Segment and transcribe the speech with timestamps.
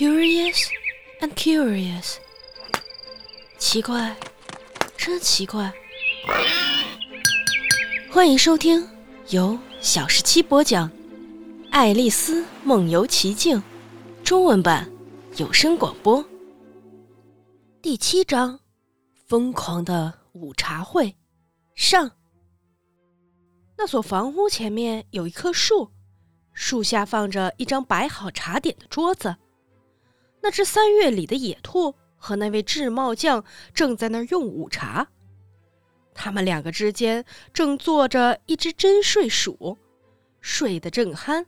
[0.00, 0.70] Curious
[1.20, 2.16] and curious，
[3.58, 4.16] 奇怪，
[4.96, 5.70] 真奇怪。
[8.10, 8.88] 欢迎收听
[9.28, 10.88] 由小十七播讲
[11.70, 13.58] 《爱丽丝梦游奇境》
[14.24, 14.90] 中文版
[15.36, 16.24] 有声广播
[17.82, 18.54] 第七章
[19.26, 21.08] 《疯狂的午茶会》
[21.74, 22.10] 上。
[23.76, 25.90] 那所房屋前面有一棵树，
[26.54, 29.36] 树下放着一张摆好茶点的桌子。
[30.40, 33.44] 那只三月里的野兔和那位制帽匠
[33.74, 35.08] 正在那儿用午茶，
[36.14, 39.76] 他们两个之间正坐着一只真睡鼠，
[40.40, 41.46] 睡得正酣。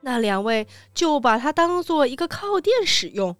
[0.00, 3.36] 那两位就把它当做一个靠垫使用，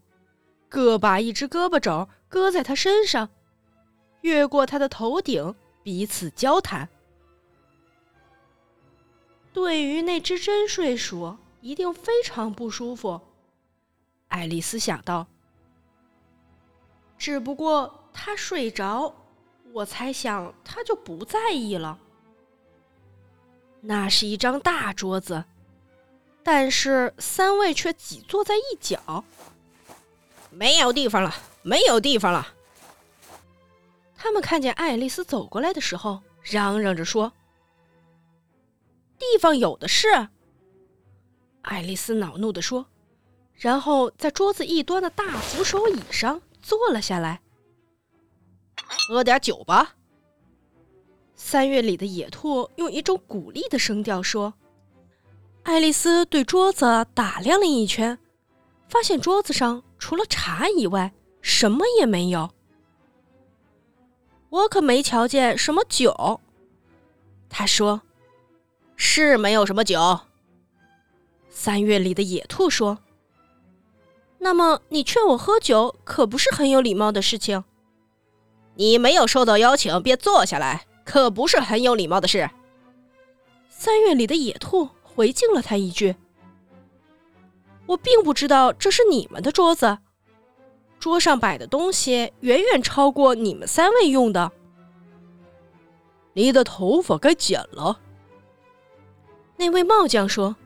[0.69, 3.29] 各把一只胳膊肘搁在它身上，
[4.21, 6.89] 越过它的头顶，彼此交谈。
[9.53, 13.21] 对于那只真睡鼠，一定非常不舒服。
[14.33, 15.27] 爱丽丝想到
[17.19, 19.15] ：“只不过他睡着，
[19.75, 21.99] 我猜想他就不在意了。”
[23.83, 25.45] 那是一张大桌子，
[26.43, 29.23] 但是三位却挤坐在一角，
[30.49, 32.55] 没有地方了，没有地方了。
[34.17, 37.31] 他们看见爱丽丝走过来的时候，嚷嚷着说
[39.19, 40.09] ：“地方有的是。”
[41.61, 42.87] 爱丽丝恼怒地说。
[43.63, 47.41] 然后在桌子一端的大扶手椅上坐了下来。
[48.75, 49.95] 喝点酒吧。
[51.37, 54.53] 三月里的野兔用一种鼓励的声调说。
[55.63, 58.19] 爱丽丝对桌子打量了一圈，
[58.89, 62.51] 发现桌子上除了茶以外什么也没有。
[64.49, 66.41] 我可没瞧见什么酒。
[67.49, 68.03] 他说
[68.97, 70.19] ：“是没有什么酒。”
[71.49, 72.99] 三月里的野兔说。
[74.43, 77.63] 那么你劝我喝酒，可不是很有礼貌的事情。
[78.75, 82.51] 你没有受到邀请便坐下来，可不是很有礼貌的事。
[83.69, 86.17] 三月里的野兔回敬了他一句
[87.87, 89.99] ：“我并不知道这是你们的桌子，
[90.99, 94.51] 桌上摆的东西远远超过你们三位用的。”
[96.35, 98.01] 你的头发该剪了。
[99.57, 100.57] 那位帽匠说，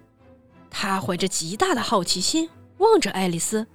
[0.70, 2.48] 他怀着极大的好奇心。
[2.78, 3.66] 望着爱丽丝，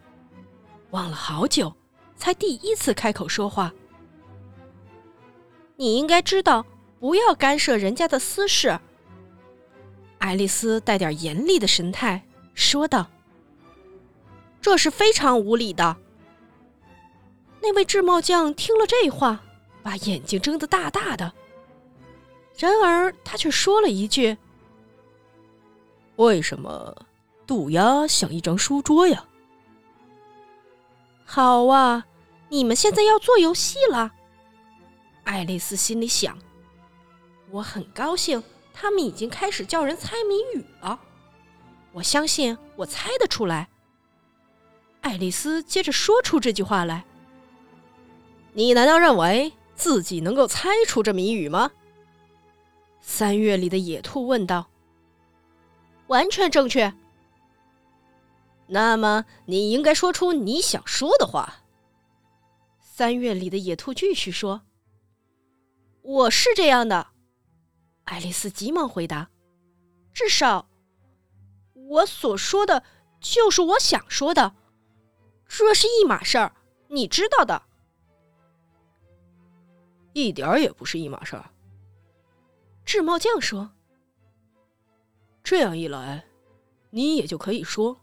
[0.92, 1.74] 望了好久，
[2.16, 3.74] 才第一次开口说话。
[5.76, 6.66] 你应该知道，
[7.00, 8.80] 不要干涉人家的私事。
[10.20, 12.24] 爱丽丝带点严厉的神态
[12.54, 13.08] 说道
[14.62, 15.98] ：“这是非常无理的。”
[17.60, 19.42] 那位制帽匠听了这话，
[19.82, 21.34] 把眼睛睁得大大的。
[22.58, 24.38] 然而他却说了一句
[26.18, 26.96] ：“为什么？”
[27.52, 29.26] 渡鸦像一张书桌呀。
[31.26, 32.06] 好啊，
[32.48, 34.14] 你们现在要做游戏了。
[35.26, 36.38] 爱丽丝心里想
[37.52, 38.42] ：“我很高兴，
[38.74, 40.98] 他们已经开始叫人猜谜语了。
[41.92, 43.68] 我相信我猜得出来。”
[45.02, 47.04] 爱丽丝接着说出这句话来
[48.56, 51.70] ：“你难道认为自己能够猜出这谜语吗？”
[53.04, 54.70] 三月里的野兔问道。
[56.08, 56.94] “完全正确。”
[58.74, 61.66] 那么，你应该说出你想说的话。
[62.80, 64.62] 三月里的野兔继续说
[66.02, 67.08] ：“我是这样的。”
[68.06, 69.30] 爱丽丝急忙回答
[70.16, 70.70] ：“至少，
[71.74, 72.82] 我所说的
[73.20, 74.56] 就是我想说的，
[75.50, 76.56] 这是一码事儿，
[76.88, 77.64] 你知道的。”
[80.14, 81.52] 一点儿也不是一码事儿。
[82.86, 83.72] 制帽匠说
[85.44, 86.24] ：“这样一来，
[86.92, 88.00] 你也就可以说。”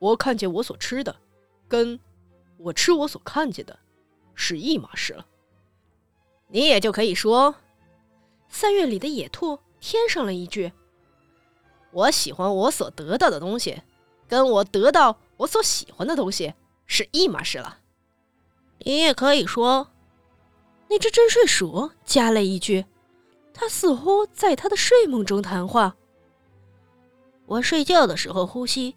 [0.00, 1.14] 我看见我所吃的，
[1.68, 2.00] 跟
[2.56, 3.78] 我吃我所看见的，
[4.34, 5.24] 是一码事了。
[6.48, 7.54] 你也就可以说，
[8.48, 10.72] 三月里的野兔添上了一句
[11.92, 13.82] ：“我喜欢我所得到的东西，
[14.26, 16.54] 跟我得到我所喜欢的东西
[16.86, 17.78] 是一码事了。”
[18.80, 19.88] 你也可以说，
[20.88, 22.86] 那只真睡鼠加了一句
[23.52, 25.94] ：“它似乎在它的睡梦中谈话。
[27.44, 28.96] 我睡觉的时候呼吸。”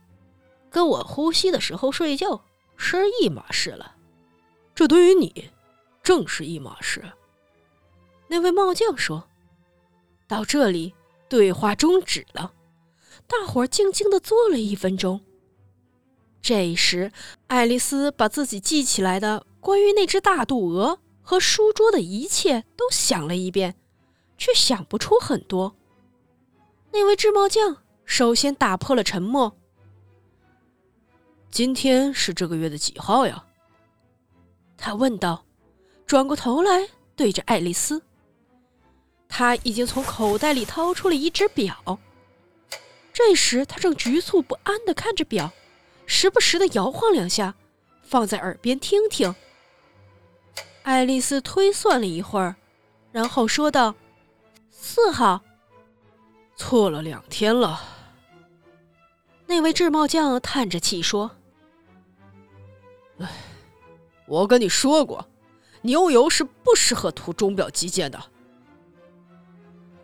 [0.73, 2.43] 跟我呼吸的时候睡觉
[2.75, 3.95] 是一码事了，
[4.73, 5.51] 这对于你
[6.01, 7.03] 正是一码事。
[8.27, 9.29] 那位帽匠说
[10.27, 10.95] ：“到这里，
[11.29, 12.53] 对话终止了，
[13.27, 15.21] 大伙儿静静的坐了一分钟。
[16.41, 17.11] 这时，
[17.45, 23.75] 爱丽丝把自己记起来的关于那只大肚鹅和书桌的一切都想了一遍，
[24.39, 25.75] 却想不出很多。
[26.91, 29.55] 那位制帽匠首先打破了沉默。
[31.53, 33.45] 今天是这个月的几号呀？
[34.75, 35.45] 他问道，
[36.07, 38.01] 转过头来对着爱丽丝。
[39.29, 42.00] 他已经从口袋里掏出了一只表。
[43.13, 45.51] 这时，他正局促不安地看着表，
[46.07, 47.53] 时不时地摇晃两下，
[48.01, 49.35] 放在耳边听听。
[50.81, 52.56] 爱丽丝推算了一会儿，
[53.11, 53.94] 然后说道
[54.71, 55.39] ：“四号，
[56.56, 57.79] 错了两天了。”
[59.45, 61.29] 那位制帽匠叹着气说
[63.19, 63.30] ：“唉，
[64.27, 65.27] 我跟你说过，
[65.81, 68.21] 牛油是不适合涂钟表机件的。”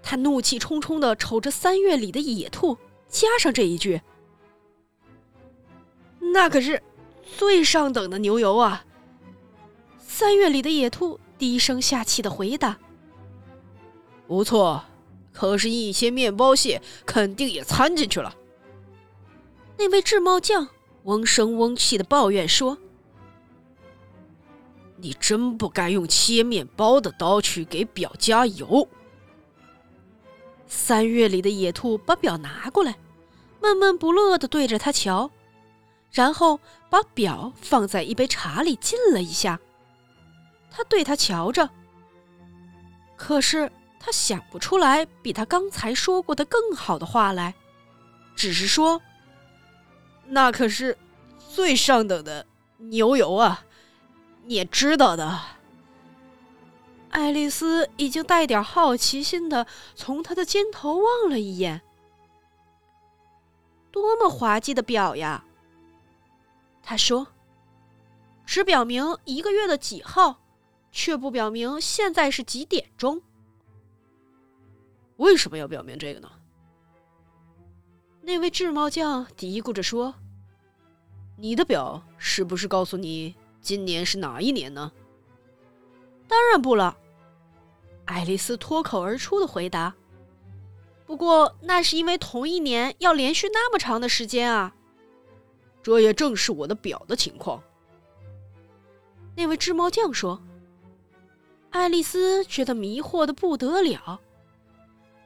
[0.01, 2.77] 他怒气冲冲的瞅着三月里的野兔。
[3.11, 3.99] 加上这一句，
[6.19, 6.79] 那可是
[7.39, 8.85] 最上等的牛油啊！
[9.97, 12.77] 三月里的野兔低声下气的回答
[14.29, 14.85] ：“不错，
[15.33, 18.35] 可是，一些面包屑肯定也掺进去了。”
[19.75, 20.67] 那位制帽匠
[21.05, 22.77] 嗡声嗡气的抱怨说
[25.01, 28.87] ：“你真不该用切面包的刀去给表加油。”
[30.67, 32.95] 三月里的野兔把表拿过来，
[33.61, 35.31] 闷闷不乐地对着他瞧，
[36.11, 36.59] 然后
[36.89, 39.59] 把表放在一杯茶里浸了一下。
[40.71, 41.67] 他对他瞧着，
[43.17, 47.55] 可是他想不出来比他刚才说过的更好的话来，
[48.35, 49.01] 只是说
[50.29, 50.95] ：“那可是
[51.51, 52.45] 最上等的
[52.77, 53.65] 牛油啊，
[54.49, 55.39] 也知道的。”
[57.11, 59.65] 爱丽丝已经带点好奇心的
[59.95, 61.81] 从他的肩头望了一眼。
[63.91, 65.43] 多么滑稽的表呀！
[66.83, 67.27] 他说
[68.45, 70.39] ：“只表明一个月的几号，
[70.91, 73.21] 却不表明现在是几点钟。
[75.17, 76.31] 为什么要表明这个呢？”
[78.21, 80.13] 那位制帽匠嘀咕着说
[81.37, 84.91] ：“你的表是不是告诉你今年是哪一年呢？”
[86.27, 86.97] 当然不了，
[88.05, 89.93] 爱丽丝脱口而出的回答。
[91.05, 94.75] 不过那是因为同一年要连续那么长的时间啊。
[95.81, 97.63] 这也正是我的表的情况。
[99.35, 100.41] 那位织帽匠说。
[101.71, 104.19] 爱丽丝觉得迷惑的不得了。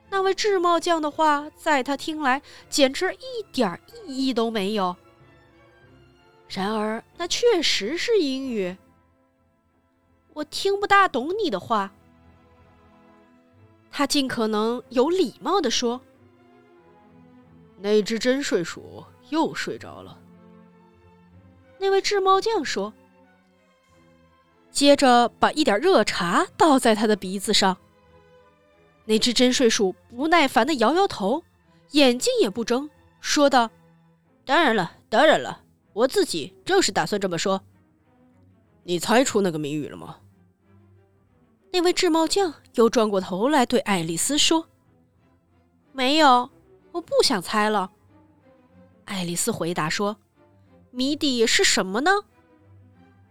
[0.10, 4.94] 那位制帽匠的话，在他听来简直一点意义都没有。
[6.54, 8.78] 然而那确实是英语。
[10.34, 11.92] 我听不大懂你的话。
[13.92, 16.00] 他尽可能有礼貌地说
[17.80, 20.20] ：“那只真睡鼠又睡着了。”
[21.80, 22.94] 那位制帽匠说，
[24.72, 27.76] 接着把一点热茶倒在他的鼻子上。
[29.06, 31.44] 那只真睡鼠不耐烦的摇摇头，
[31.92, 32.90] 眼睛也不睁，
[33.20, 33.70] 说道
[34.46, 35.63] ：“当然了，当然了，
[35.94, 37.62] 我自己正是打算这么说。
[38.84, 40.18] 你猜出那个谜语了吗？”
[41.72, 44.68] 那位制帽匠又转过头来对爱丽丝说
[45.92, 46.50] ：“没有，
[46.92, 47.92] 我不想猜了。”
[49.06, 50.18] 爱丽丝回答说
[50.92, 52.12] ：“谜底是什么呢？”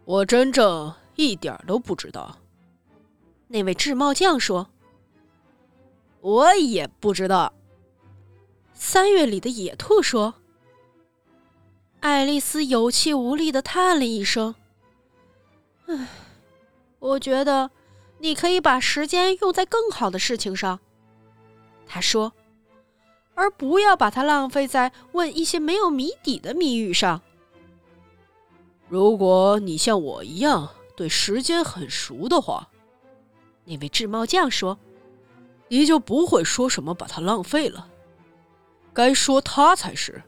[0.05, 2.37] 我真正一点都不知道。
[3.47, 4.69] 那位制帽匠说
[6.21, 7.53] ：“我也不知道。”
[8.75, 10.35] 三月里的野兔说
[12.03, 14.55] ：“爱丽丝有气无力的叹了一声，
[15.87, 16.07] 唉，
[16.99, 17.71] 我觉得。”
[18.23, 20.79] 你可以把时间用在更好的事情上，
[21.89, 22.33] 他说，
[23.35, 27.21] 而不要把它浪费在问一些没有谜底的谜语上。
[28.89, 32.69] 如果你像我一样对时间很熟的话，
[33.65, 34.79] 那位制帽匠说，
[35.67, 37.89] 你就不会说什么把它浪费了。
[38.93, 40.23] 该说它才是。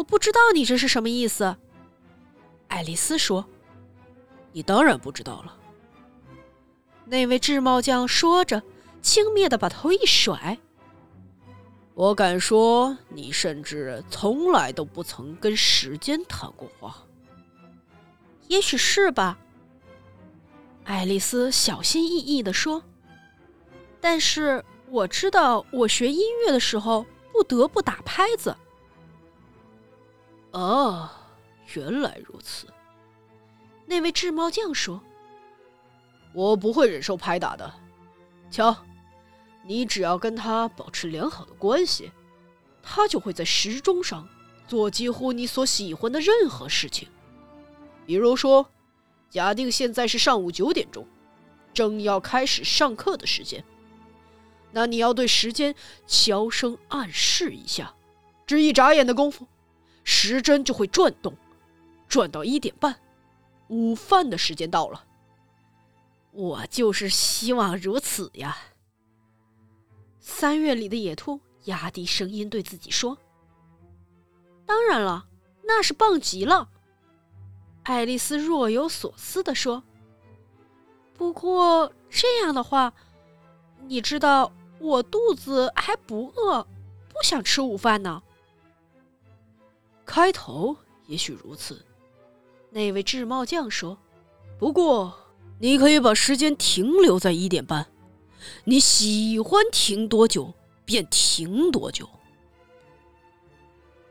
[0.00, 1.54] 我不知道你这是什么意思，
[2.68, 3.44] 爱丽丝说。
[4.50, 5.54] 你当然不知道了。
[7.04, 8.62] 那位制帽匠说着，
[9.02, 10.58] 轻蔑的把头一甩。
[11.92, 16.96] 我敢说，你甚至从来都不曾跟时间谈过话。
[18.48, 19.38] 也许是吧，
[20.84, 22.82] 爱丽丝小心翼翼的说。
[24.00, 27.04] 但是我知道，我学音乐的时候
[27.34, 28.56] 不得不打拍子。
[30.52, 31.08] 哦，
[31.74, 32.66] 原来如此。
[33.86, 35.00] 那位制帽匠说。
[36.32, 37.74] 我不会忍受拍打的。
[38.52, 38.76] 瞧，
[39.64, 42.12] 你只要跟他保持良好的关系，
[42.84, 44.28] 他就会在时钟上
[44.68, 47.08] 做几乎你所喜欢的任何事情。
[48.06, 48.70] 比如说，
[49.28, 51.04] 假定现在是上午九点钟，
[51.74, 53.64] 正要开始上课的时间，
[54.70, 55.74] 那你要对时间
[56.06, 57.92] 悄声暗示一下：
[58.46, 59.48] 只一眨眼的功夫，
[60.12, 61.32] 时针就会转动，
[62.08, 63.00] 转到一点半，
[63.68, 65.04] 午饭的时间到了。
[66.32, 68.58] 我就是希望如此呀。
[70.18, 73.16] 三月里的野兔压低声音对自己说
[74.66, 75.28] ：“当然了，
[75.62, 76.68] 那是棒极了。”
[77.84, 79.84] 爱丽丝若有所思地说
[81.14, 82.92] ：“不过这样的话，
[83.86, 86.66] 你知道我肚子还不饿，
[87.08, 88.20] 不想吃午饭呢。”
[90.10, 90.76] 开头
[91.06, 91.86] 也许如此，
[92.70, 93.96] 那位制帽匠说
[94.58, 95.14] ：“不过
[95.60, 97.86] 你可以把时间停留在一点半，
[98.64, 100.52] 你喜欢停多久
[100.84, 102.08] 便停多久。”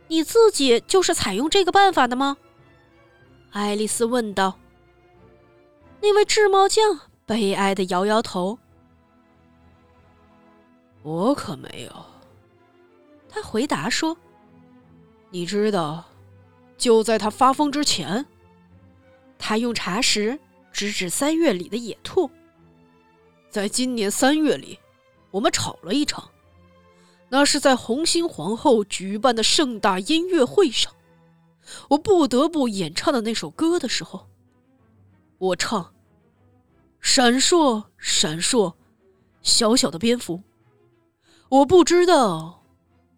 [0.07, 2.37] 你自己就是采用这个办法的吗？
[3.51, 4.57] 爱丽丝问道。
[5.99, 8.57] 那位制帽匠悲哀的摇摇头
[11.03, 12.05] ：“我可没有。”
[13.27, 14.15] 他回答说
[15.31, 16.05] ：“你知道，
[16.77, 18.25] 就在他发疯之前，
[19.38, 20.39] 他用茶匙
[20.71, 22.29] 指指三月里的野兔。
[23.50, 24.79] 在今年三月里，
[25.31, 26.29] 我们吵了一场，
[27.29, 30.93] 那是在红心皇后举办的盛大音乐会上。”
[31.89, 34.27] 我不得不演唱的那首歌的时候，
[35.38, 35.93] 我唱
[37.00, 38.74] ：“闪烁，闪烁，
[39.43, 40.41] 小小的蝙蝠。”
[41.50, 42.63] 我不知道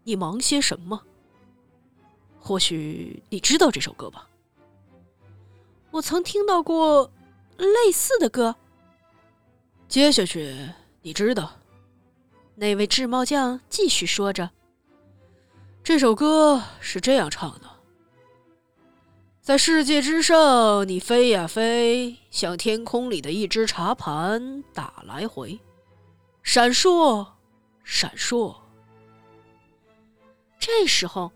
[0.03, 1.03] 你忙些什么。
[2.41, 4.27] 或许你知道这首歌吧？
[5.91, 7.09] 我曾听到过
[7.57, 8.55] 类似的歌。
[9.87, 10.69] 接下去，
[11.01, 11.51] 你知道，
[12.55, 14.49] 那位制帽匠继续说着
[15.83, 17.69] ：“这首歌是这样唱的。”
[19.41, 25.59] 在世界之上，你飞呀飞，像天空里的一只茶盘打来回，
[26.41, 27.27] 闪烁，
[27.83, 28.55] 闪烁。
[30.59, 31.31] 这时候，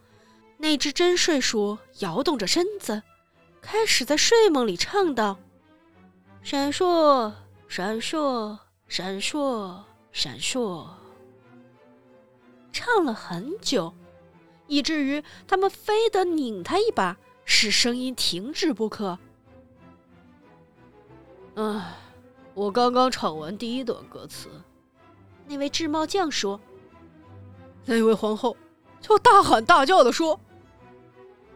[0.65, 3.03] 那只真睡鼠摇动着身子，
[3.61, 5.37] 开始在睡梦里唱道
[6.41, 7.31] ：“闪烁，
[7.67, 8.57] 闪烁，
[8.87, 10.87] 闪烁，闪烁。”
[12.73, 13.93] 唱了很久，
[14.65, 17.15] 以至于他们非得拧他一把。
[17.47, 19.19] 使声音停止不可。
[21.53, 21.95] 唉，
[22.55, 24.49] 我刚刚唱完第一段歌词，
[25.45, 26.59] 那位制帽匠说。
[27.85, 28.57] 那位皇后
[28.99, 30.39] 就大喊大叫的说：“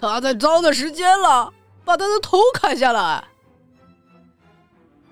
[0.01, 1.53] 他在糟蹋时间了，
[1.83, 3.23] 把他的头砍下来！”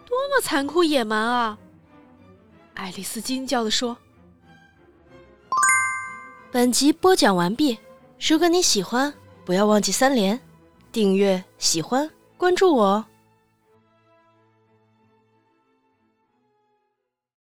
[0.06, 1.58] 多么残酷野蛮啊！
[2.76, 3.98] 爱丽丝惊叫的说。
[6.52, 7.78] 本集播讲完毕，
[8.20, 9.14] 如果你喜欢，
[9.44, 10.40] 不要忘记三连。
[10.92, 13.06] 订阅、喜欢、关注我哦！